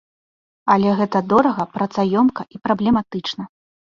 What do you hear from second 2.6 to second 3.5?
праблематычна.